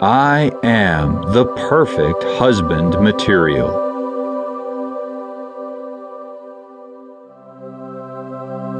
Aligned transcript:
I 0.00 0.52
am 0.62 1.32
the 1.32 1.44
perfect 1.68 2.22
husband 2.38 2.92
material. 3.00 3.68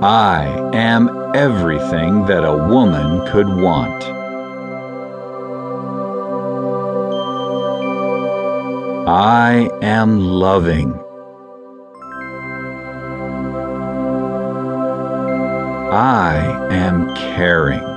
I 0.00 0.70
am 0.72 1.08
everything 1.34 2.24
that 2.26 2.44
a 2.44 2.56
woman 2.56 3.26
could 3.32 3.48
want. 3.48 4.04
I 9.08 9.68
am 9.82 10.20
loving. 10.20 10.94
I 15.90 16.68
am 16.70 17.12
caring. 17.16 17.87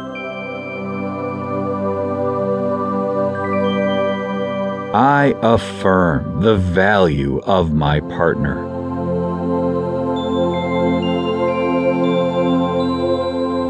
I 4.94 5.34
affirm 5.41 6.41
the 6.41 6.58
value 6.58 7.40
of 7.45 7.73
my 7.73 8.02
partner. 8.02 8.68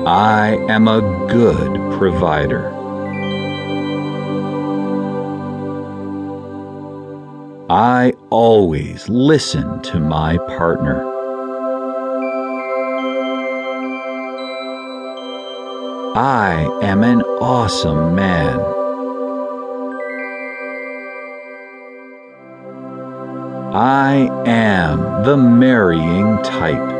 I 0.08 0.56
am 0.68 0.88
a 0.88 1.02
good 1.30 1.76
provider. 2.00 2.72
I 7.70 8.14
always 8.32 9.08
listen 9.08 9.80
to 9.84 10.00
my 10.00 10.38
partner. 10.58 11.06
I 16.16 16.68
am 16.82 17.04
an 17.04 17.22
awesome 17.22 18.16
man. 18.16 18.81
I 23.74 24.30
am 24.46 25.24
the 25.24 25.38
marrying 25.38 26.44
type. 26.44 26.92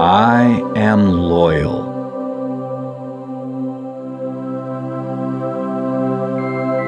I 0.00 0.62
am 0.74 1.10
loyal. 1.10 1.82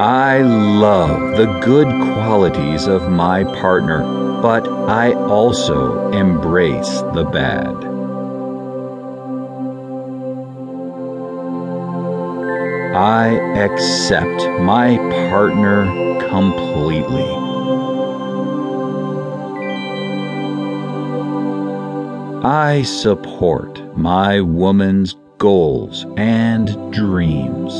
I 0.00 0.38
love 0.38 1.36
the 1.36 1.60
good 1.62 1.88
qualities 2.14 2.86
of 2.86 3.10
my 3.10 3.44
partner, 3.44 4.00
but 4.40 4.66
I 4.66 5.12
also 5.12 6.10
embrace 6.12 7.02
the 7.12 7.24
bad. 7.24 7.97
I 12.98 13.28
accept 13.54 14.60
my 14.60 14.96
partner 15.30 15.84
completely. 16.28 17.30
I 22.44 22.82
support 22.82 23.96
my 23.96 24.40
woman's 24.40 25.14
goals 25.38 26.06
and 26.16 26.92
dreams. 26.92 27.77